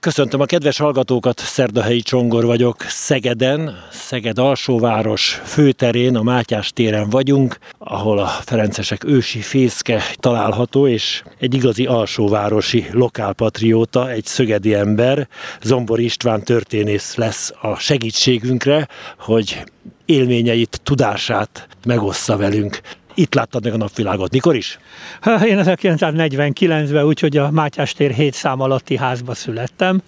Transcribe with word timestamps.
Köszöntöm 0.00 0.40
a 0.40 0.44
kedves 0.44 0.78
hallgatókat, 0.78 1.38
Szerdahelyi 1.38 2.00
Csongor 2.00 2.44
vagyok, 2.44 2.82
Szegeden, 2.88 3.78
Szeged 3.90 4.38
alsóváros 4.38 5.40
főterén, 5.44 6.16
a 6.16 6.22
Mátyás 6.22 6.72
téren 6.72 7.10
vagyunk, 7.10 7.58
ahol 7.78 8.18
a 8.18 8.26
Ferencesek 8.26 9.04
ősi 9.04 9.40
fészke 9.40 10.02
található, 10.14 10.86
és 10.86 11.22
egy 11.38 11.54
igazi 11.54 11.86
alsóvárosi 11.86 12.86
lokálpatrióta, 12.92 14.10
egy 14.10 14.24
szögedi 14.24 14.74
ember, 14.74 15.28
Zombor 15.62 16.00
István 16.00 16.44
történész 16.44 17.14
lesz 17.14 17.52
a 17.60 17.74
segítségünkre, 17.74 18.88
hogy 19.18 19.64
élményeit, 20.04 20.80
tudását 20.82 21.68
megossza 21.86 22.36
velünk. 22.36 22.80
Itt 23.14 23.34
láttad 23.34 23.64
meg 23.64 23.72
a 23.72 23.76
napvilágot. 23.76 24.32
Mikor 24.32 24.56
is? 24.56 24.78
Én 25.26 25.60
1949-ben, 25.64 27.04
úgyhogy 27.04 27.36
a 27.36 27.50
Mátyás 27.50 27.92
tér 27.92 28.10
7 28.10 28.34
szám 28.34 28.60
alatti 28.60 28.96
házba 28.96 29.34
születtem, 29.34 30.02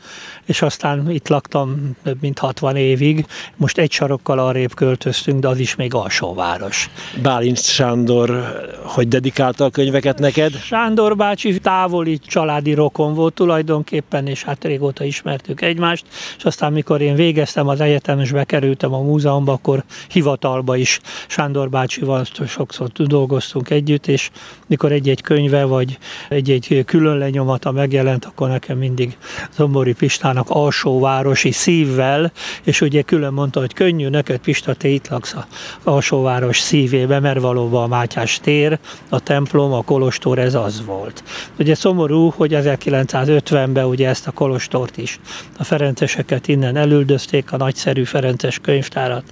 és 0.45 0.63
aztán 0.63 1.11
itt 1.11 1.29
laktam 1.29 1.97
több 2.03 2.21
mint 2.21 2.39
60 2.39 2.77
évig. 2.77 3.27
Most 3.57 3.79
egy 3.79 3.91
sarokkal 3.93 4.39
arrébb 4.39 4.75
költöztünk, 4.75 5.41
de 5.41 5.49
az 5.49 5.59
is 5.59 5.75
még 5.75 5.95
alsóváros. 5.95 6.91
Bálint 7.23 7.63
Sándor, 7.63 8.61
hogy 8.85 9.09
dedikálta 9.09 9.65
a 9.65 9.71
könyveket 9.71 10.19
neked? 10.19 10.53
Sándor 10.57 11.17
bácsi 11.17 11.59
távoli 11.59 12.19
családi 12.19 12.75
rokon 12.75 13.15
volt 13.15 13.35
tulajdonképpen, 13.35 14.27
és 14.27 14.43
hát 14.45 14.65
régóta 14.65 15.05
ismertük 15.05 15.61
egymást, 15.61 16.05
és 16.39 16.45
aztán 16.45 16.73
mikor 16.73 17.01
én 17.01 17.15
végeztem 17.15 17.69
az 17.69 17.81
egyetem, 17.81 18.21
és 18.21 18.33
bekerültem 18.33 18.93
a 18.93 19.01
múzeumba, 19.01 19.53
akkor 19.53 19.85
hivatalba 20.09 20.77
is 20.77 21.01
Sándor 21.29 21.71
bácsival 21.71 22.25
sokszor 22.47 22.91
dolgoztunk 22.93 23.71
együtt, 23.71 24.07
és 24.07 24.31
mikor 24.67 24.93
egy-egy 24.93 25.21
könyve, 25.21 25.65
vagy 25.65 25.99
egy-egy 26.29 26.83
külön 26.87 27.19
lenyomata 27.19 27.71
megjelent, 27.73 28.25
akkor 28.25 28.49
nekem 28.49 28.79
mindig 28.79 29.17
Zombori 29.55 29.93
Pistának 29.93 30.51
alsóvárosi 30.51 31.51
szívvel, 31.51 32.33
és 32.63 32.81
ugye 32.81 33.03
külön 33.03 33.33
mondta, 33.33 33.61
hogy 33.61 33.73
könnyű 33.75 34.09
neked 34.09 34.39
Pista, 34.39 34.75
te 34.75 34.89
itt 34.89 35.09
laksz 35.09 35.35
a 35.35 35.47
alsóváros 35.83 36.59
szívébe, 36.59 37.21
mert 37.21 37.41
valóban 37.41 37.83
a 37.83 37.87
Mátyás 37.87 38.41
tér, 38.41 38.79
a 39.09 39.21
templom, 39.21 39.73
a 39.73 39.83
kolostor, 39.83 40.39
ez 40.39 40.55
az 40.55 40.85
volt. 40.85 41.23
Ugye 41.59 41.75
szomorú, 41.75 42.33
hogy 42.37 42.53
1950-ben 42.55 43.85
ugye 43.85 44.09
ezt 44.09 44.27
a 44.27 44.31
kolostort 44.31 44.97
is, 44.97 45.21
a 45.59 45.65
ferenceseket 45.65 46.49
innen 46.49 46.77
elüldözték, 46.77 47.53
a 47.53 47.57
nagyszerű 47.57 48.05
ferences 48.05 48.59
könyvtárat 48.59 49.25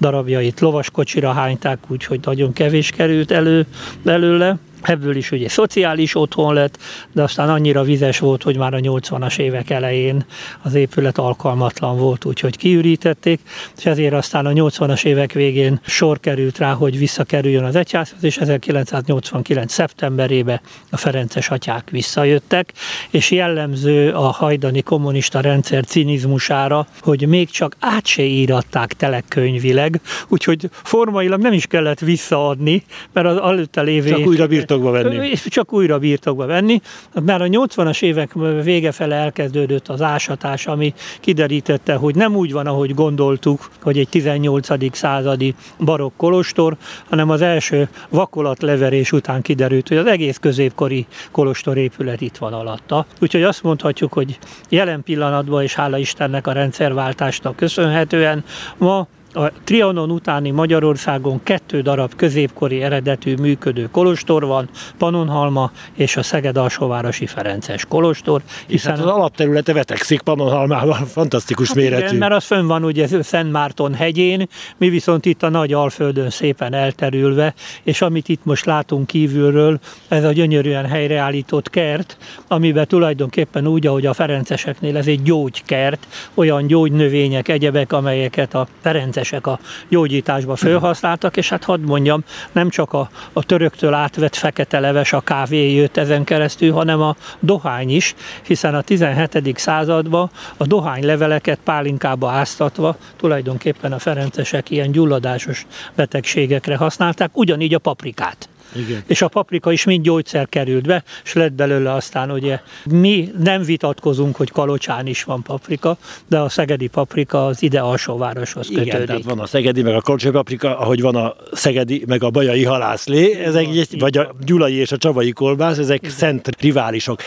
darabjait 0.00 0.60
lovaskocsira 0.60 1.32
hányták, 1.32 1.78
úgyhogy 1.88 2.20
nagyon 2.22 2.52
kevés 2.52 2.90
került 3.06 3.30
elő 3.30 3.66
belőle. 4.02 4.56
Ebből 4.82 5.16
is 5.16 5.30
ugye 5.30 5.48
szociális 5.48 6.14
otthon 6.14 6.54
lett, 6.54 6.78
de 7.12 7.22
aztán 7.22 7.48
annyira 7.48 7.82
vizes 7.82 8.18
volt, 8.18 8.42
hogy 8.42 8.56
már 8.56 8.74
a 8.74 8.78
80-as 8.78 9.38
évek 9.38 9.70
elején 9.70 10.24
az 10.62 10.74
épület 10.74 11.18
alkalmatlan 11.18 11.96
volt, 11.96 12.24
úgyhogy 12.24 12.56
kiürítették, 12.56 13.40
és 13.78 13.86
ezért 13.86 14.14
aztán 14.14 14.46
a 14.46 14.50
80-as 14.50 15.04
évek 15.04 15.32
végén 15.32 15.80
sor 15.86 16.20
került 16.20 16.58
rá, 16.58 16.72
hogy 16.72 16.98
visszakerüljön 16.98 17.64
az 17.64 17.76
egyházhoz, 17.76 18.24
és 18.24 18.36
1989. 18.36 19.72
szeptemberében 19.72 20.60
a 20.90 20.96
Ferences 20.96 21.48
atyák 21.48 21.90
visszajöttek, 21.90 22.72
és 23.10 23.30
jellemző 23.30 24.10
a 24.10 24.26
hajdani 24.30 24.80
kommunista 24.80 25.40
rendszer 25.40 25.84
cinizmusára, 25.84 26.86
hogy 27.00 27.26
még 27.26 27.50
csak 27.50 27.76
át 27.80 28.06
se 28.06 28.22
íratták 28.22 28.92
telekönyvileg, 28.92 30.00
úgyhogy 30.28 30.68
formailag 30.70 31.40
nem 31.40 31.52
is 31.52 31.66
kellett 31.66 32.00
visszaadni, 32.00 32.82
mert 33.12 33.26
az 33.26 33.36
előtte 33.36 33.82
lévő... 33.82 34.08
Csak 34.08 34.26
újra 34.26 34.46
birtokba 34.66 34.90
venni. 34.90 35.32
Csak 35.34 35.72
újra 35.72 35.98
birtokba 35.98 36.46
venni. 36.46 36.80
Már 37.24 37.42
a 37.42 37.46
80-as 37.46 38.02
évek 38.02 38.32
vége 38.62 38.92
fele 38.92 39.14
elkezdődött 39.14 39.88
az 39.88 40.02
ásatás, 40.02 40.66
ami 40.66 40.94
kiderítette, 41.20 41.94
hogy 41.94 42.14
nem 42.14 42.36
úgy 42.36 42.52
van, 42.52 42.66
ahogy 42.66 42.94
gondoltuk, 42.94 43.70
hogy 43.82 43.98
egy 43.98 44.08
18. 44.08 44.96
századi 44.96 45.54
barokk 45.78 46.16
kolostor, 46.16 46.76
hanem 47.08 47.30
az 47.30 47.40
első 47.40 47.88
vakolatleverés 48.08 49.12
után 49.12 49.42
kiderült, 49.42 49.88
hogy 49.88 49.96
az 49.96 50.06
egész 50.06 50.38
középkori 50.38 51.06
kolostor 51.30 51.76
épület 51.76 52.20
itt 52.20 52.36
van 52.36 52.52
alatta. 52.52 53.06
Úgyhogy 53.20 53.42
azt 53.42 53.62
mondhatjuk, 53.62 54.12
hogy 54.12 54.38
jelen 54.68 55.02
pillanatban, 55.02 55.62
és 55.62 55.74
hála 55.74 55.98
Istennek 55.98 56.46
a 56.46 56.52
rendszerváltásnak 56.52 57.56
köszönhetően 57.56 58.44
ma 58.78 59.06
a 59.36 59.52
Trianon 59.64 60.10
utáni 60.10 60.50
Magyarországon 60.50 61.42
kettő 61.42 61.80
darab 61.80 62.14
középkori 62.14 62.82
eredetű 62.82 63.34
működő 63.34 63.88
kolostor 63.90 64.46
van, 64.46 64.68
Panonhalma 64.98 65.70
és 65.94 66.16
a 66.16 66.22
Szeged 66.22 66.56
alsóvárosi 66.56 67.26
Ferences 67.26 67.84
kolostor. 67.84 68.42
Hiszen 68.66 68.96
hát 68.96 69.04
az 69.04 69.10
alapterülete 69.10 69.72
vetekszik 69.72 70.20
Panonhalmával, 70.20 70.94
fantasztikus 70.94 71.66
hát 71.66 71.76
méretű. 71.76 72.04
Igen, 72.04 72.16
mert 72.16 72.32
az 72.32 72.44
fönn 72.44 72.66
van 72.66 72.84
ugye 72.84 73.22
Szent 73.22 73.52
Márton 73.52 73.94
hegyén, 73.94 74.48
mi 74.76 74.88
viszont 74.88 75.24
itt 75.24 75.42
a 75.42 75.48
nagy 75.48 75.72
Alföldön 75.72 76.30
szépen 76.30 76.74
elterülve, 76.74 77.54
és 77.82 78.02
amit 78.02 78.28
itt 78.28 78.44
most 78.44 78.64
látunk 78.64 79.06
kívülről, 79.06 79.78
ez 80.08 80.24
a 80.24 80.32
gyönyörűen 80.32 80.86
helyreállított 80.86 81.70
kert, 81.70 82.16
amiben 82.48 82.86
tulajdonképpen 82.86 83.66
úgy, 83.66 83.86
ahogy 83.86 84.06
a 84.06 84.12
Ferenceseknél 84.12 84.96
ez 84.96 85.06
egy 85.06 85.22
gyógykert, 85.22 86.06
olyan 86.34 86.66
gyógynövények, 86.66 87.48
egyebek, 87.48 87.92
amelyeket 87.92 88.54
a 88.54 88.66
Ferences 88.80 89.25
szakemberesek 89.26 89.46
a 89.46 89.58
gyógyításba 89.88 90.56
felhasználtak, 90.56 91.36
és 91.36 91.48
hát 91.48 91.64
hadd 91.64 91.80
mondjam, 91.80 92.24
nem 92.52 92.68
csak 92.68 92.92
a, 92.92 93.10
a 93.32 93.44
töröktől 93.44 93.94
átvett 93.94 94.36
fekete 94.36 94.80
leves, 94.80 95.12
a 95.12 95.20
kávé 95.20 95.74
jött 95.74 95.96
ezen 95.96 96.24
keresztül, 96.24 96.72
hanem 96.72 97.00
a 97.00 97.16
dohány 97.40 97.90
is, 97.90 98.14
hiszen 98.42 98.74
a 98.74 98.82
17. 98.82 99.58
században 99.58 100.30
a 100.56 100.66
dohányleveleket 100.66 101.58
pálinkába 101.64 102.30
áztatva 102.30 102.96
tulajdonképpen 103.16 103.92
a 103.92 103.98
ferencesek 103.98 104.70
ilyen 104.70 104.90
gyulladásos 104.90 105.66
betegségekre 105.94 106.76
használták, 106.76 107.30
ugyanígy 107.32 107.74
a 107.74 107.78
paprikát. 107.78 108.48
Igen. 108.72 109.02
És 109.06 109.22
a 109.22 109.28
paprika 109.28 109.72
is 109.72 109.84
mind 109.84 110.04
gyógyszer 110.04 110.48
került 110.48 110.86
be, 110.86 111.04
és 111.24 111.32
lett 111.32 111.52
belőle 111.52 111.92
aztán 111.92 112.30
ugye 112.30 112.60
mi 112.84 113.30
nem 113.38 113.62
vitatkozunk, 113.62 114.36
hogy 114.36 114.50
Kalocsán 114.50 115.06
is 115.06 115.24
van 115.24 115.42
paprika, 115.42 115.96
de 116.28 116.38
a 116.38 116.48
szegedi 116.48 116.86
paprika 116.86 117.46
az 117.46 117.62
ide 117.62 117.80
alsóvároshoz 117.80 118.66
kötődik. 118.66 118.86
Igen, 118.92 119.06
tehát 119.06 119.22
van 119.22 119.38
a 119.38 119.46
szegedi, 119.46 119.82
meg 119.82 119.94
a 119.94 120.00
kalocsai 120.00 120.30
paprika, 120.30 120.78
ahogy 120.78 121.00
van 121.00 121.16
a 121.16 121.36
szegedi, 121.52 122.04
meg 122.06 122.22
a 122.22 122.30
bajai 122.30 122.64
halászlé, 122.64 123.32
ezek 123.32 123.66
egy, 123.66 123.98
vagy 123.98 124.18
a 124.18 124.34
gyulai 124.44 124.74
és 124.74 124.92
a 124.92 124.96
csavai 124.96 125.30
kolbász, 125.30 125.78
ezek 125.78 125.98
Igen. 126.02 126.10
szent 126.10 126.60
riválisok. 126.60 127.22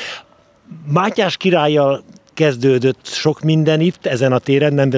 Mátyás 0.88 1.38
királlyal 1.38 2.04
kezdődött 2.40 3.06
sok 3.06 3.42
minden 3.42 3.80
itt, 3.80 4.06
ezen 4.06 4.32
a 4.32 4.40
téren, 4.40 4.74
nem 4.74 4.90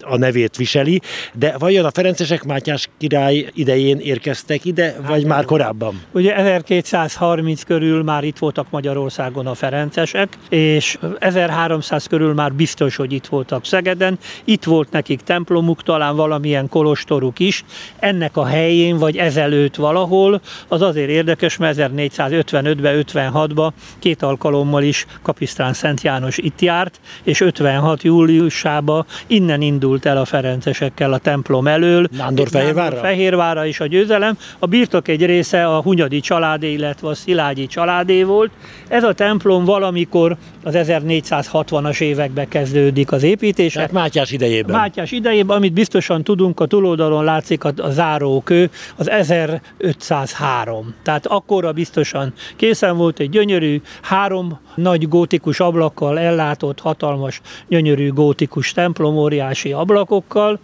a 0.00 0.16
nevét 0.16 0.56
viseli, 0.56 1.00
de 1.34 1.54
vajon 1.58 1.84
a 1.84 1.90
Ferencesek 1.90 2.44
Mátyás 2.44 2.88
király 2.98 3.46
idején 3.54 3.98
érkeztek 3.98 4.64
ide, 4.64 4.84
hát, 4.84 5.08
vagy 5.08 5.24
már 5.24 5.44
korábban? 5.44 6.00
Ugye 6.12 6.34
1230 6.34 7.62
körül 7.62 8.02
már 8.02 8.24
itt 8.24 8.38
voltak 8.38 8.66
Magyarországon 8.70 9.46
a 9.46 9.54
Ferencesek, 9.54 10.38
és 10.48 10.98
1300 11.18 12.06
körül 12.06 12.34
már 12.34 12.52
biztos, 12.52 12.96
hogy 12.96 13.12
itt 13.12 13.26
voltak 13.26 13.66
Szegeden. 13.66 14.18
Itt 14.44 14.64
volt 14.64 14.90
nekik 14.90 15.20
templomuk, 15.20 15.82
talán 15.82 16.16
valamilyen 16.16 16.68
kolostoruk 16.68 17.38
is. 17.38 17.64
Ennek 17.98 18.36
a 18.36 18.44
helyén, 18.44 18.96
vagy 18.96 19.16
ezelőtt 19.16 19.76
valahol, 19.76 20.40
az 20.68 20.82
azért 20.82 21.08
érdekes, 21.08 21.56
mert 21.56 21.78
1455-ben, 21.78 23.04
56-ban 23.12 23.70
két 23.98 24.22
alkalommal 24.22 24.82
is 24.82 25.06
Kapisztrán 25.22 25.72
Szent 25.72 26.02
János 26.02 26.38
itt 26.38 26.60
járt, 26.60 26.70
járt, 26.72 27.00
és 27.22 27.40
56. 27.40 28.02
júliusában 28.02 29.06
innen 29.26 29.60
indult 29.60 30.06
el 30.06 30.16
a 30.16 30.24
Ferencesekkel 30.24 31.12
a 31.12 31.18
templom 31.18 31.66
elől. 31.66 32.06
Nándor 32.16 32.48
Fehérvára? 32.48 32.96
Fehérvára 32.96 33.64
is 33.64 33.80
a 33.80 33.86
győzelem. 33.86 34.38
A 34.58 34.66
birtok 34.66 35.08
egy 35.08 35.26
része 35.26 35.66
a 35.66 35.82
Hunyadi 35.82 36.20
családé, 36.20 36.72
illetve 36.72 37.08
a 37.08 37.14
Szilágyi 37.14 37.66
családé 37.66 38.22
volt. 38.22 38.50
Ez 38.88 39.04
a 39.04 39.12
templom 39.12 39.64
valamikor 39.64 40.36
az 40.62 40.74
1460-as 40.76 42.00
években 42.00 42.48
kezdődik 42.48 43.12
az 43.12 43.22
építése. 43.22 43.74
Tehát 43.74 43.92
Mátyás 43.92 44.30
idejében. 44.30 44.76
Mátyás 44.76 45.10
idejében, 45.10 45.56
amit 45.56 45.72
biztosan 45.72 46.24
tudunk, 46.24 46.60
a 46.60 46.66
túloldalon 46.66 47.24
látszik 47.24 47.64
a, 47.64 47.72
a 47.76 47.90
zárókő, 47.90 48.70
az 48.96 49.10
1503. 49.10 50.94
Tehát 51.02 51.26
akkora 51.26 51.72
biztosan 51.72 52.32
készen 52.56 52.96
volt 52.96 53.18
egy 53.18 53.30
gyönyörű, 53.30 53.80
három 54.02 54.60
nagy 54.74 55.08
gótikus 55.08 55.60
ablakkal 55.60 56.18
ellátott, 56.18 56.80
hatalmas, 56.80 57.40
gyönyörű 57.68 58.12
gótikus 58.12 58.72
templom, 58.72 59.16
óriási 59.16 59.72
ablakokkal, 59.72 60.58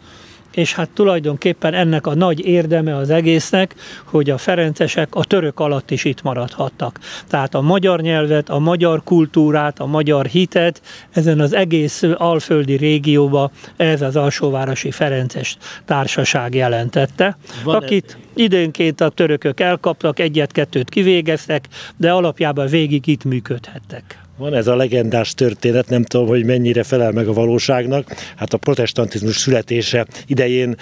és 0.55 0.75
hát 0.75 0.91
tulajdonképpen 0.91 1.75
ennek 1.75 2.07
a 2.07 2.15
nagy 2.15 2.47
érdeme 2.47 2.97
az 2.97 3.11
egésznek, 3.11 3.75
hogy 4.05 4.31
a 4.31 4.39
ferencesek 4.39 5.15
a 5.15 5.25
török 5.25 5.61
alatt 5.61 5.91
is 5.91 6.05
itt 6.05 6.23
maradhattak. 6.23 6.99
Tehát 7.29 7.55
a 7.55 7.61
magyar 7.61 8.01
nyelvet, 8.01 8.49
a 8.49 8.59
magyar 8.59 9.03
kultúrát, 9.05 9.79
a 9.79 9.87
magyar 9.87 10.27
hitet 10.27 10.83
ezen 11.11 11.41
az 11.41 11.53
egész 11.53 12.03
alföldi 12.15 12.77
régióba 12.77 13.51
ez 13.77 14.03
az 14.03 14.17
alsóvárosi 14.17 14.91
ferences 14.91 15.57
társaság 15.85 16.55
jelentette, 16.55 17.37
Van 17.65 17.75
akit 17.75 18.19
időnként 18.35 19.01
a 19.01 19.09
törökök 19.09 19.61
elkaptak, 19.61 20.19
egyet-kettőt 20.19 20.89
kivégeztek, 20.89 21.69
de 21.97 22.13
alapjában 22.13 22.67
végig 22.67 23.07
itt 23.07 23.25
működhettek. 23.25 24.19
Van 24.39 24.55
ez 24.55 24.67
a 24.67 24.77
legendás 24.77 25.35
történet, 25.35 25.89
nem 25.89 26.05
tudom, 26.05 26.27
hogy 26.27 26.45
mennyire 26.45 26.83
felel 26.83 27.13
meg 27.13 27.29
a 27.29 27.33
valóságnak. 27.33 28.15
Hát 28.37 28.53
a 28.53 28.57
protestantizmus 28.57 29.37
születése 29.37 30.07
idején 30.27 30.77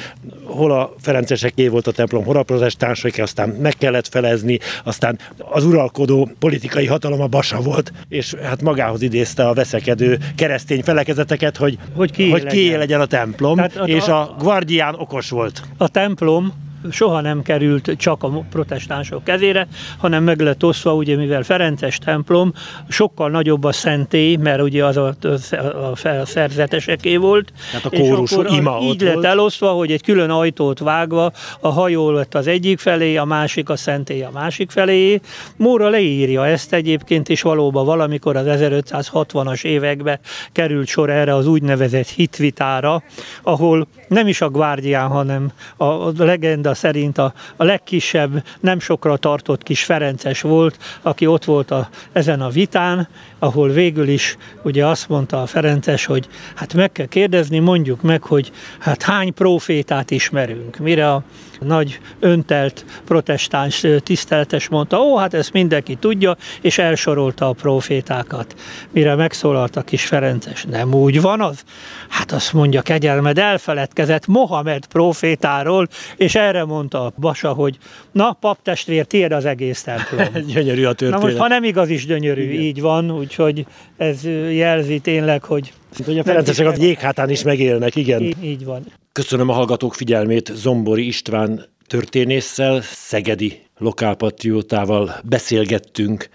hol 0.44 0.72
a 0.72 0.94
ferenceseké 1.00 1.68
volt 1.68 1.86
a 1.86 1.92
templom, 1.92 2.24
hol 2.24 2.36
a 2.36 2.42
protestánsok, 2.42 3.18
aztán 3.18 3.48
meg 3.48 3.74
kellett 3.78 4.08
felezni, 4.08 4.58
aztán 4.84 5.18
az 5.38 5.64
uralkodó 5.64 6.30
politikai 6.38 6.86
hatalom 6.86 7.20
a 7.20 7.26
basa 7.26 7.60
volt, 7.60 7.92
és 8.08 8.34
hát 8.42 8.62
magához 8.62 9.02
idézte 9.02 9.48
a 9.48 9.52
veszekedő 9.52 10.18
keresztény 10.34 10.82
felekezeteket, 10.82 11.56
hogy, 11.56 11.78
hogy 11.94 12.10
kié, 12.10 12.30
hogy 12.30 12.44
kié 12.44 12.62
legyen. 12.62 12.78
legyen 12.78 13.00
a 13.00 13.06
templom, 13.06 13.56
Tehát 13.56 13.76
a, 13.76 13.84
és 13.84 14.08
a 14.08 14.36
guardián 14.38 14.94
okos 14.94 15.30
volt. 15.30 15.62
A 15.76 15.88
templom 15.88 16.65
soha 16.90 17.20
nem 17.20 17.42
került 17.42 17.90
csak 17.96 18.22
a 18.22 18.28
protestánsok 18.28 19.24
kezére, 19.24 19.68
hanem 19.98 20.24
meg 20.24 20.40
lett 20.40 20.64
osztva, 20.64 20.94
ugye 20.94 21.16
mivel 21.16 21.42
Ferences 21.42 21.98
templom 21.98 22.52
sokkal 22.88 23.30
nagyobb 23.30 23.64
a 23.64 23.72
szentély, 23.72 24.36
mert 24.36 24.62
ugye 24.62 24.84
az 24.84 24.96
a, 24.96 25.14
a, 25.22 26.08
a 26.08 26.26
szerzeteseké 26.26 27.16
volt. 27.16 27.52
Tehát 27.70 27.86
a 27.86 27.90
kórus 27.90 28.56
ima 28.56 28.78
Így 28.82 29.00
lett 29.00 29.12
volt. 29.12 29.24
elosztva, 29.24 29.70
hogy 29.70 29.92
egy 29.92 30.02
külön 30.02 30.30
ajtót 30.30 30.78
vágva 30.78 31.32
a 31.60 31.68
hajó 31.68 32.10
lett 32.10 32.34
az 32.34 32.46
egyik 32.46 32.78
felé, 32.78 33.16
a 33.16 33.24
másik 33.24 33.68
a 33.68 33.76
szentély 33.76 34.22
a 34.22 34.30
másik 34.32 34.70
felé. 34.70 35.20
Móra 35.56 35.88
leírja 35.88 36.46
ezt 36.46 36.72
egyébként, 36.72 37.28
és 37.28 37.42
valóban 37.42 37.84
valamikor 37.84 38.36
az 38.36 38.46
1560-as 38.48 39.64
években 39.64 40.18
került 40.52 40.86
sor 40.86 41.10
erre 41.10 41.34
az 41.34 41.46
úgynevezett 41.46 42.08
hitvitára, 42.08 43.02
ahol 43.42 43.86
nem 44.08 44.28
is 44.28 44.40
a 44.40 44.50
Guardián, 44.50 45.08
hanem 45.08 45.52
a 45.76 46.24
legenda 46.24 46.74
szerint 46.76 47.18
a, 47.18 47.32
a 47.56 47.64
legkisebb, 47.64 48.44
nem 48.60 48.80
sokra 48.80 49.16
tartott 49.16 49.62
kis 49.62 49.84
Ferences 49.84 50.40
volt, 50.40 50.78
aki 51.02 51.26
ott 51.26 51.44
volt 51.44 51.70
a, 51.70 51.88
ezen 52.12 52.40
a 52.40 52.48
vitán, 52.48 53.08
ahol 53.38 53.68
végül 53.68 54.08
is 54.08 54.36
ugye 54.62 54.86
azt 54.86 55.08
mondta 55.08 55.42
a 55.42 55.46
Ferences, 55.46 56.04
hogy 56.04 56.28
hát 56.54 56.74
meg 56.74 56.92
kell 56.92 57.06
kérdezni, 57.06 57.58
mondjuk 57.58 58.02
meg, 58.02 58.22
hogy 58.22 58.52
hát 58.78 59.02
hány 59.02 59.34
profétát 59.34 60.10
ismerünk. 60.10 60.76
Mire 60.76 61.12
a 61.12 61.22
nagy 61.60 62.00
öntelt 62.20 62.84
protestáns 63.04 63.86
tiszteltes 63.98 64.68
mondta, 64.68 64.98
ó, 64.98 65.16
hát 65.16 65.34
ezt 65.34 65.52
mindenki 65.52 65.94
tudja, 65.94 66.36
és 66.60 66.78
elsorolta 66.78 67.48
a 67.48 67.52
profétákat. 67.52 68.54
Mire 68.90 69.14
megszólalt 69.14 69.76
a 69.76 69.82
kis 69.82 70.06
Ferences, 70.06 70.64
nem 70.64 70.94
úgy 70.94 71.20
van 71.20 71.40
az? 71.40 71.64
Hát 72.08 72.32
azt 72.32 72.52
mondja, 72.52 72.82
kegyelmed 72.82 73.38
elfeledkezett 73.38 74.26
Mohamed 74.26 74.86
profétáról, 74.86 75.88
és 76.16 76.34
erre 76.34 76.64
mondta 76.66 77.04
a 77.04 77.12
Basa, 77.16 77.52
hogy 77.52 77.78
na, 78.12 78.32
paptestvér, 78.32 79.04
tiéd 79.04 79.32
az 79.32 79.44
egész 79.44 79.82
templom. 79.82 80.46
gyönyörű 80.54 80.84
a 80.84 80.92
történet. 80.92 81.20
Na 81.20 81.26
most, 81.26 81.36
ha 81.36 81.48
nem 81.48 81.64
igaz 81.64 81.88
is 81.88 82.06
gyönyörű, 82.06 82.42
Igen. 82.42 82.62
így 82.62 82.80
van, 82.80 83.10
úgyhogy 83.10 83.66
ez 83.96 84.24
jelzi 84.50 84.98
tényleg, 84.98 85.42
hogy 85.42 85.72
hogy 86.04 86.18
a 86.18 86.24
ferencesek 86.24 86.66
a 86.66 86.72
jéghátán 86.78 87.30
is 87.30 87.42
megélnek, 87.42 87.96
igen. 87.96 88.22
Így, 88.22 88.44
így 88.44 88.64
van. 88.64 88.84
Köszönöm 89.12 89.48
a 89.48 89.52
hallgatók 89.52 89.94
figyelmét 89.94 90.52
Zombori 90.54 91.06
István 91.06 91.64
történésszel, 91.86 92.80
szegedi 92.82 93.62
lokálpatriótával 93.78 95.20
beszélgettünk 95.24 96.28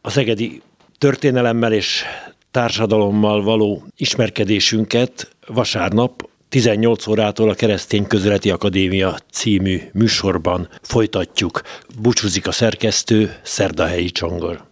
a 0.00 0.10
szegedi 0.10 0.62
történelemmel 0.98 1.72
és 1.72 2.04
társadalommal 2.50 3.42
való 3.42 3.84
ismerkedésünket 3.96 5.36
vasárnap 5.46 6.28
18 6.56 7.06
órától 7.06 7.48
a 7.48 7.54
Keresztény 7.54 8.06
Közéleti 8.06 8.50
Akadémia 8.50 9.18
című 9.30 9.80
műsorban 9.92 10.68
folytatjuk. 10.82 11.62
Búcsúzik 12.00 12.46
a 12.46 12.52
szerkesztő 12.52 13.34
Szerdahelyi 13.42 14.10
Csongor. 14.10 14.64